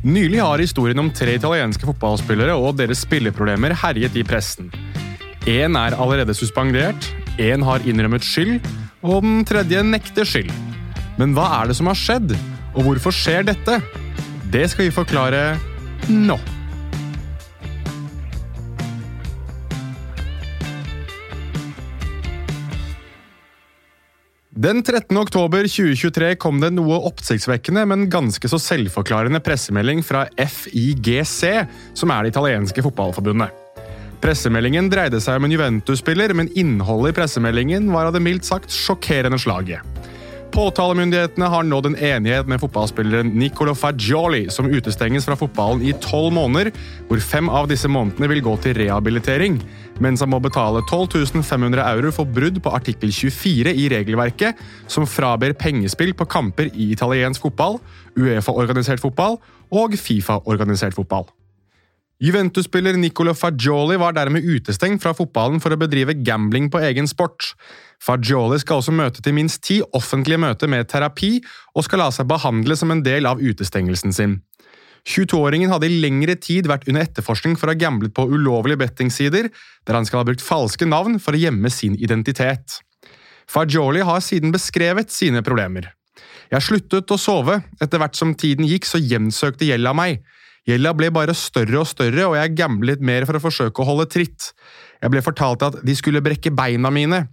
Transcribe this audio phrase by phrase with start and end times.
[0.00, 4.70] Nylig har historien om tre italienske fotballspillere og deres spilleproblemer herjet i pressen.
[5.44, 8.64] Én er allerede suspendert, én har innrømmet skyld,
[9.04, 10.48] og den tredje nekter skyld.
[11.20, 12.32] Men hva er det som har skjedd,
[12.72, 13.76] og hvorfor skjer dette?
[14.48, 15.42] Det skal vi forklare
[16.08, 16.38] nå.
[24.60, 25.16] Den 13.
[25.16, 31.38] oktober 2023 kom det noe oppsiktsvekkende, men ganske så selvforklarende pressemelding fra FIGC,
[31.96, 33.54] som er det italienske fotballforbundet.
[34.20, 38.68] Pressemeldingen dreide seg om en Juventus-spiller, men innholdet i pressemeldingen var av det mildt sagt
[38.74, 39.80] sjokkerende slaget.
[40.52, 46.34] Påtalemyndighetene har nådd en enighet med fotballspilleren Nicolo Fagioli, som utestenges fra fotballen i tolv
[46.36, 46.74] måneder,
[47.08, 49.56] hvor fem av disse månedene vil gå til rehabilitering,
[50.00, 54.56] mens han må betale 12 500 euro for brudd på artikkel 24 i regelverket,
[54.88, 57.78] som fraber pengespill på kamper i italiensk fotball,
[58.18, 59.38] Uefa-organisert fotball
[59.70, 61.28] og Fifa-organisert fotball.
[62.20, 67.54] Juventus-spiller Nicolo Fagioli var dermed utestengt fra fotballen for å bedrive gambling på egen sport.
[68.00, 71.38] Fagioli skal også møte til minst ti offentlige møter med terapi,
[71.72, 74.36] og skal la seg behandle som en del av utestengelsen sin.
[75.08, 79.48] 22-åringen hadde i lengre tid vært under etterforskning for å ha gamblet på ulovlige bettingsider,
[79.86, 82.80] der han skal ha brukt falske navn for å gjemme sin identitet.
[83.50, 85.90] Fajoli har siden beskrevet sine problemer.
[86.50, 90.20] Jeg sluttet å sove, etter hvert som tiden gikk så gjensøkte gjelda meg.
[90.70, 94.06] Gjelda ble bare større og større, og jeg gamblet mer for å forsøke å holde
[94.12, 94.52] tritt.
[95.00, 97.24] Jeg ble fortalt at de skulle brekke beina mine.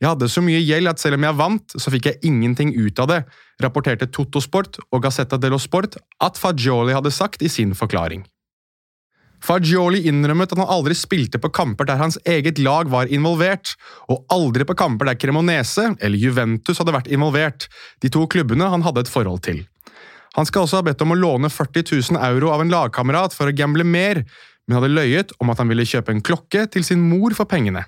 [0.00, 3.02] Jeg hadde så mye gjeld at selv om jeg vant, så fikk jeg ingenting ut
[3.02, 3.18] av det,
[3.64, 8.24] rapporterte Totosport og Gazzetta dello Sport at Fagioli hadde sagt i sin forklaring.
[9.44, 13.74] Fagioli innrømmet at han aldri spilte på kamper der hans eget lag var involvert,
[14.08, 17.68] og aldri på kamper der Cremonese eller Juventus hadde vært involvert,
[18.00, 19.66] de to klubbene han hadde et forhold til.
[20.36, 23.48] Han skal også ha bedt om å låne 40 000 euro av en lagkamerat for
[23.48, 24.22] å gamble mer,
[24.66, 27.86] men hadde løyet om at han ville kjøpe en klokke til sin mor for pengene.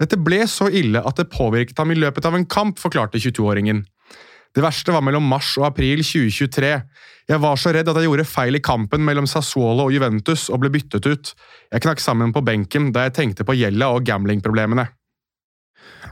[0.00, 3.84] Dette ble så ille at det påvirket ham i løpet av en kamp, forklarte 22-åringen.
[4.54, 6.72] Det verste var mellom mars og april 2023.
[7.30, 10.60] Jeg var så redd at jeg gjorde feil i kampen mellom Sassuolo og Juventus og
[10.62, 11.32] ble byttet ut.
[11.72, 14.86] Jeg knakk sammen på benken da jeg tenkte på gjelda og gamblingproblemene.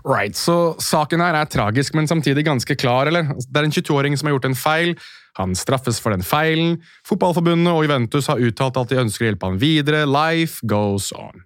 [0.03, 3.29] Right, så saken her er tragisk, men samtidig ganske klar, eller?
[3.39, 4.97] Det er en 22-åring som har gjort en feil.
[5.41, 6.77] Han straffes for den feilen.
[7.09, 10.05] Fotballforbundet og Juventus har uttalt at de ønsker å hjelpe ham videre.
[10.09, 11.45] Life goes on.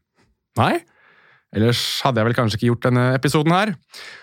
[0.59, 0.75] Nei?
[1.57, 3.71] Ellers hadde jeg vel kanskje ikke gjort denne episoden her.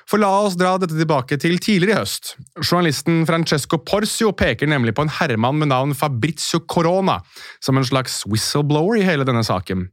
[0.10, 2.36] For la oss dra dette tilbake til tidligere i høst.
[2.60, 7.22] Journalisten Francesco Porcio peker nemlig på en herremann med navn Fabrizio Corona
[7.64, 9.88] som en slags whistleblower i hele denne saken.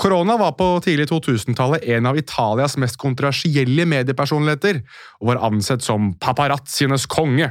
[0.00, 4.80] Corona var på tidlig 2000-tallet en av Italias mest kontroversielle mediepersonligheter,
[5.20, 7.50] og var ansett som paparazzienes konge.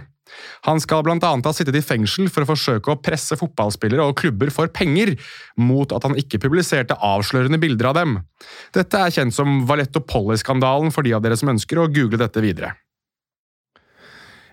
[0.67, 4.51] Han skal annet ha sittet i fengsel for å forsøke å presse fotballspillere og klubber
[4.53, 5.15] for penger,
[5.57, 8.19] mot at han ikke publiserte avslørende bilder av dem.
[8.75, 12.43] Dette er kjent som Valetto Polly-skandalen for de av dere som ønsker å google dette
[12.43, 12.75] videre.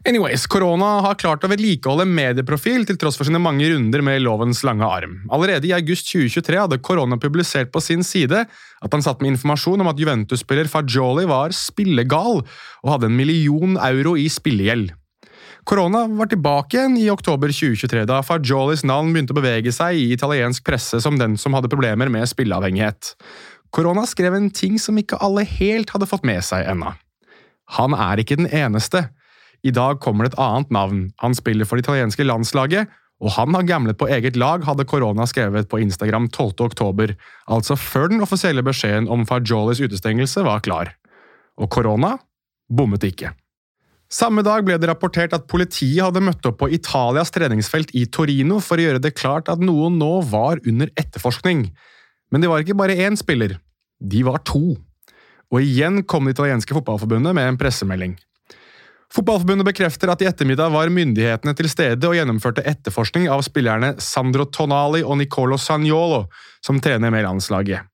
[0.06, 4.60] Anyways, Korona har klart å vedlikeholde medieprofil til tross for sine mange runder med lovens
[4.62, 5.16] lange arm.
[5.34, 9.82] Allerede i august 2023 hadde Korona publisert på sin side at han satt med informasjon
[9.82, 14.94] om at Juventus-spiller Fagioli var spillegal og hadde en million euro i spillegjeld.
[15.66, 20.12] Korona var tilbake igjen i oktober 2023, da Fagiolis navn begynte å bevege seg i
[20.15, 23.16] italiensk presse som den som hadde problemer med spilleavhengighet.
[23.75, 26.93] Korona skrev en ting som ikke alle helt hadde fått med seg ennå.
[27.75, 29.09] Han er ikke den eneste.
[29.66, 31.00] I dag kommer det et annet navn.
[31.19, 35.27] Han spiller for det italienske landslaget, og han har gamlet på eget lag, hadde korona
[35.27, 36.53] skrevet på Instagram 12.
[36.69, 37.16] oktober,
[37.50, 40.93] altså før den offisielle beskjeden om Fagiolis utestengelse var klar.
[41.59, 42.12] Og korona
[42.71, 43.33] bommet ikke.
[44.12, 48.61] Samme dag ble det rapportert at politiet hadde møtt opp på Italias treningsfelt i Torino
[48.62, 51.67] for å gjøre det klart at noen nå var under etterforskning.
[52.31, 53.56] Men det var ikke bare én spiller,
[53.99, 54.77] de var to.
[55.50, 58.15] Og igjen kom det italienske fotballforbundet med en pressemelding.
[59.15, 64.47] Fotballforbundet bekrefter at i ettermiddag var myndighetene til stede og gjennomførte etterforskning av spillerne Sandro
[64.51, 66.25] Tonali og Nicolo Sagnolo,
[66.63, 67.86] som trener med landslaget.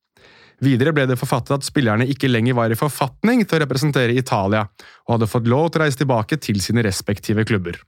[0.63, 4.69] Videre ble det forfattet at spillerne ikke lenger var i forfatning til å representere Italia,
[5.09, 7.81] og hadde fått lov til å reise tilbake til sine respektive klubber.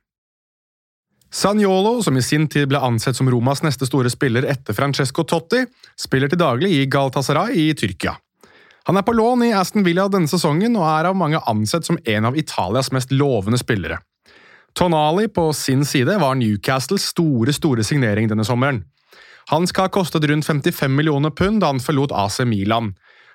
[1.34, 5.64] Sagnolo, som i sin tid ble ansett som Romas neste store spiller etter Francesco Totti,
[5.98, 8.14] spiller til daglig i Galtasaray i Tyrkia.
[8.86, 11.98] Han er på lån i Aston Villa denne sesongen og er av mange ansett som
[11.98, 13.98] en av Italias mest lovende spillere.
[14.74, 18.82] Tonali på sin side var Newcastles store, store signering denne sommeren.
[19.52, 22.94] Han skal ha kostet rundt 55 millioner pund da han forlot AC Milan.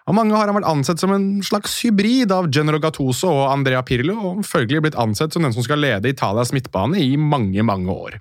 [0.10, 3.84] Av mange har han vært ansett som en slags hybrid av Genero Gattuso og Andrea
[3.86, 7.94] Pirlo, og følgelig blitt ansett som den som skal lede Italias midtbane i mange, mange
[7.94, 8.18] år.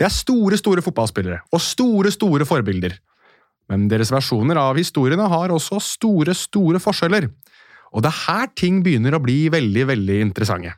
[0.00, 2.96] Det er store, store fotballspillere, og store, store forbilder.
[3.70, 7.28] Men deres versjoner av historiene har også store, store forskjeller.
[7.94, 10.74] Og det er her ting begynner å bli veldig, veldig interessante.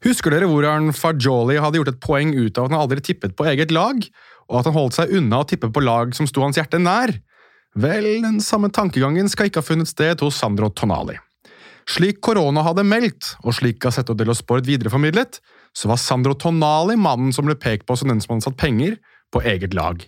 [0.00, 3.44] Husker dere hvordan Fajoli hadde gjort et poeng ut av at han aldri tippet på
[3.50, 4.00] eget lag,
[4.50, 7.14] og at han holdt seg unna å tippe på lag som sto hans hjerte nær?
[7.78, 11.16] Vel, den samme tankegangen skal ikke ha funnet sted hos Sandro Tonali.
[11.90, 15.38] Slik korona hadde meldt, og slik Gassetto dello Sport videreformidlet,
[15.74, 18.98] så var Sandro Tonali mannen som ble pekt på som den som hadde satt penger
[19.30, 20.02] på eget lag.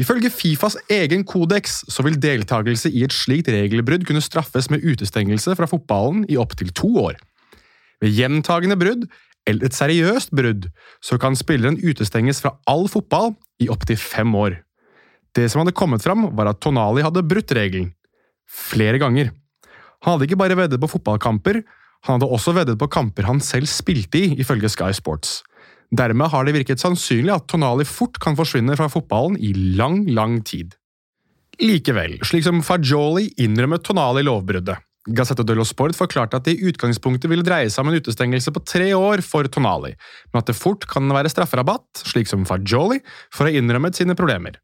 [0.00, 5.54] Ifølge Fifas egen kodeks så vil deltakelse i et slikt regelbrudd kunne straffes med utestengelse
[5.54, 7.20] fra fotballen i opptil to år.
[8.02, 9.06] Ved gjentagende brudd,
[9.48, 10.68] eller et seriøst brudd,
[11.04, 14.60] så kan spilleren utestenges fra all fotball i opptil fem år.
[15.34, 17.92] Det som hadde kommet fram, var at Tonali hadde brutt regelen.
[18.48, 19.32] Flere ganger.
[20.04, 21.62] Han hadde ikke bare veddet på fotballkamper,
[22.04, 25.40] han hadde også veddet på kamper han selv spilte i, ifølge Sky Sports.
[25.94, 30.40] Dermed har det virket sannsynlig at Tonali fort kan forsvinne fra fotballen i lang, lang
[30.44, 30.74] tid.
[31.62, 34.80] Likevel, slik som Fajoli innrømmet Tonali lovbruddet.
[35.04, 38.62] Gazzetta dello Sport forklarte at det i utgangspunktet ville dreie seg om en utestengelse på
[38.64, 39.92] tre år for Tonali,
[40.32, 44.16] men at det fort kan være strafferabatt, slik som Fagioli, for å ha innrømmet sine
[44.16, 44.56] problemer.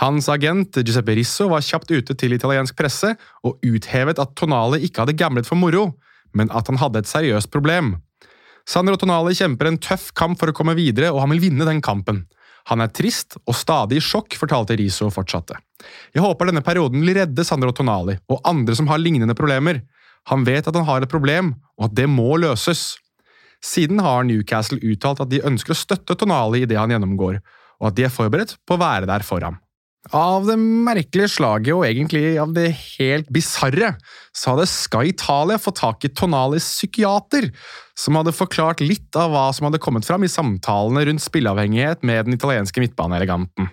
[0.00, 3.12] Hans agent Giuseppe Risso var kjapt ute til italiensk presse
[3.44, 5.90] og uthevet at Tonali ikke hadde gamblet for moro,
[6.34, 7.98] men at han hadde et seriøst problem.
[8.64, 11.84] Sandro Tonali kjemper en tøff kamp for å komme videre, og han vil vinne den
[11.84, 12.24] kampen.
[12.70, 15.58] Han er trist og stadig i sjokk, fortalte Riso og fortsatte.
[16.14, 19.82] Jeg håper denne perioden vil redde Sandro Tonali og andre som har lignende problemer.
[20.32, 22.94] Han vet at han har et problem, og at det må løses.
[23.64, 27.42] Siden har Newcastle uttalt at de ønsker å støtte Tonali i det han gjennomgår,
[27.80, 29.60] og at de er forberedt på å være der for ham.
[30.12, 33.94] Av det merkelige slaget, og egentlig av det helt bisarre,
[34.36, 37.48] så hadde Sky Italia fått tak i Tonalis psykiater,
[37.96, 42.28] som hadde forklart litt av hva som hadde kommet fram i samtalene rundt spilleavhengighet med
[42.28, 43.70] den italienske midtbaneeleganten.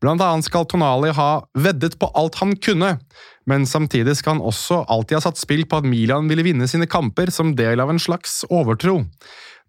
[0.00, 2.96] Blant annet skal Tonali ha veddet på alt han kunne,
[3.46, 6.88] men samtidig skal han også alltid ha satt spill på at Milan ville vinne sine
[6.90, 9.02] kamper som del av en slags overtro.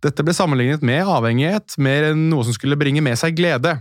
[0.01, 3.75] Dette ble sammenlignet med avhengighet, mer enn noe som skulle bringe med seg glede.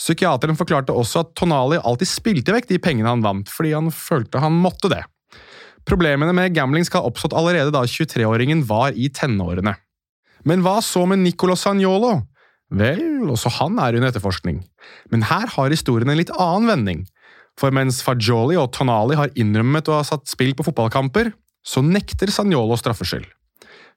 [0.00, 4.40] Psykiateren forklarte også at Tonali alltid spilte vekk de pengene han vant, fordi han følte
[4.40, 5.02] han måtte det.
[5.88, 9.74] Problemene med gambling skal ha oppstått allerede da 23-åringen var i tenårene.
[10.48, 12.14] Men hva så med Nicolo Sagnolo?
[12.70, 14.62] Vel, også han er under etterforskning.
[15.12, 17.02] Men her har historien en litt annen vending.
[17.58, 21.32] For mens Fagioli og Tonali har innrømmet å ha satt spill på fotballkamper,
[21.66, 23.26] så nekter Sagnolo straffskyld.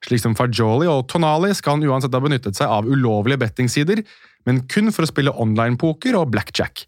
[0.04, 4.02] Slik som Fagioli og Tonali skal han uansett ha benyttet seg av ulovlige bettingsider,
[4.44, 6.84] men kun for å spille online-poker og blackjack.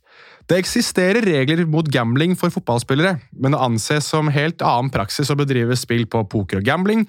[0.47, 5.39] Det eksisterer regler mot gambling for fotballspillere, men det anses som helt annen praksis å
[5.39, 7.07] bedrive spill på poker og gambling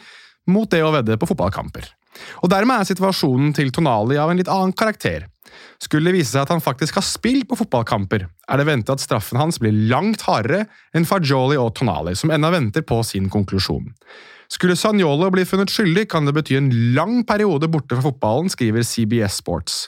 [0.50, 1.86] mot det å vedde på fotballkamper.
[2.42, 5.28] Og Dermed er situasjonen til Tonali av en litt annen karakter.
[5.82, 9.04] Skulle det vise seg at han faktisk har spilt på fotballkamper, er det ventet at
[9.04, 10.66] straffen hans blir langt hardere
[10.98, 13.92] enn Fagioli og Tonali, som ennå venter på sin konklusjon.
[14.52, 18.86] Skulle Sagnolo bli funnet skyldig, kan det bety en lang periode borte fra fotballen, skriver
[18.88, 19.88] CBS Sports.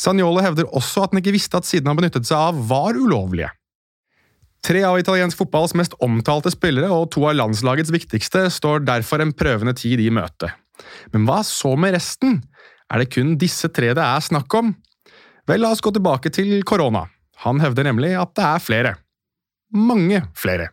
[0.00, 3.52] Sagnolo hevder også at han ikke visste at sidene han benyttet seg av, var ulovlige.
[4.62, 9.34] Tre av italiensk fotballs mest omtalte spillere og to av landslagets viktigste står derfor en
[9.34, 10.52] prøvende tid i møte.
[11.12, 12.38] Men hva så med resten?
[12.92, 14.70] Er det kun disse tre det er snakk om?
[15.50, 17.08] Vel, la oss gå tilbake til korona.
[17.42, 18.94] Han hevder nemlig at det er flere.
[19.74, 20.70] Mange flere.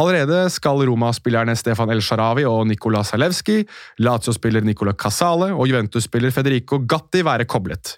[0.00, 3.60] Allerede skal Roma-spillerne Stefan El Sharawi og Nicola Salewski,
[4.02, 7.94] Lazio-spiller Nicola Casale og Juventus-spiller Federico Gatti være koblet.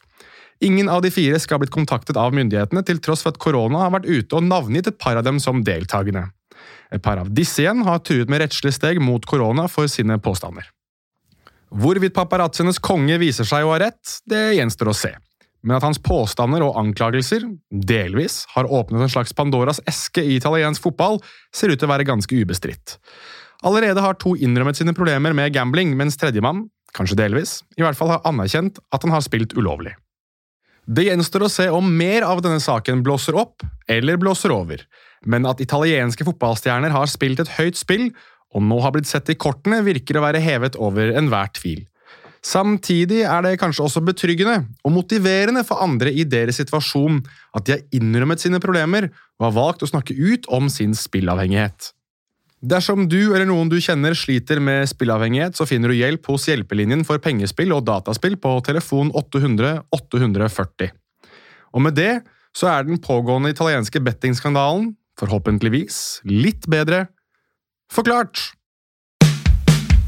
[0.64, 3.86] Ingen av de fire skal ha blitt kontaktet av myndighetene, til tross for at korona
[3.86, 6.26] har vært ute og navngitt et par av dem som deltakende.
[6.92, 10.68] Et par av disse igjen har truet med rettslig steg mot korona for sine påstander.
[11.76, 15.12] Hvorvidt paparazzienes konge viser seg å ha rett, det gjenstår å se.
[15.66, 17.42] Men at hans påstander og anklagelser,
[17.74, 21.18] delvis, har åpnet en slags Pandoras eske i italiensk fotball,
[21.54, 22.96] ser ut til å være ganske ubestridt.
[23.66, 28.14] Allerede har to innrømmet sine problemer med gambling, mens tredjemann, kanskje delvis, i hvert fall
[28.14, 29.96] har anerkjent at han har spilt ulovlig.
[30.86, 34.84] Det gjenstår å se om mer av denne saken blåser opp eller blåser over,
[35.26, 38.12] men at italienske fotballstjerner har spilt et høyt spill
[38.54, 41.82] og nå har blitt sett i kortene, virker å være hevet over enhver tvil.
[42.46, 47.18] Samtidig er det kanskje også betryggende og motiverende for andre i deres situasjon
[47.56, 49.08] at de har innrømmet sine problemer
[49.40, 51.90] og har valgt å snakke ut om sin spillavhengighet.
[52.66, 57.04] Dersom du eller noen du kjenner sliter med spillavhengighet, så finner du hjelp hos Hjelpelinjen
[57.06, 60.94] for pengespill og dataspill på telefon 800 840.
[61.76, 62.22] Og med det
[62.56, 67.06] så er den pågående italienske bettingskandalen forhåpentligvis litt bedre
[67.92, 68.55] forklart.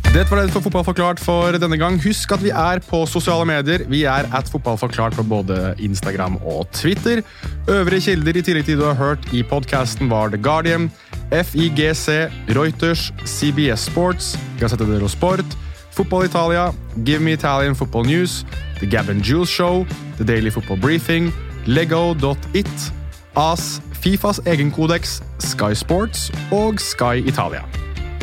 [0.09, 1.99] Det var det for Fotballforklart for denne gang.
[2.01, 3.83] Husk at vi er på sosiale medier.
[3.93, 7.21] Vi er at Fotballforklart på både Instagram og Twitter.
[7.69, 10.89] Øvrige kilder i tillegg til du har hørt i podkasten, var The Guardian,
[11.29, 15.45] FIGC, Reuters, CBS Sports, Gazzetta dello Sport,
[15.93, 16.71] Fotball Italia,
[17.05, 18.47] Give Me Italian Football News,
[18.81, 19.85] The Gavin Jules Show,
[20.17, 21.33] The Daily Football Briefing,
[21.67, 22.93] Lego.it,
[23.37, 27.61] AS, Fifas egen kodeks, Sky Sports og Sky Italia.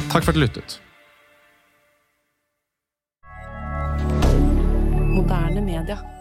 [0.09, 0.81] Takk for at du lyttet.
[5.85, 6.14] hebdomadaire.